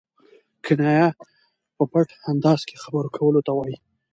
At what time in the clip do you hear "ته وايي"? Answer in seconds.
3.47-3.77